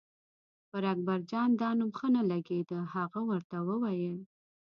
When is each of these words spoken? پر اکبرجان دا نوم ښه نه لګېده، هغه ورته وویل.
پر 0.69 0.83
اکبرجان 0.93 1.49
دا 1.61 1.69
نوم 1.79 1.91
ښه 1.97 2.07
نه 2.15 2.21
لګېده، 2.31 2.79
هغه 2.95 3.19
ورته 3.29 3.57
وویل. 3.67 4.17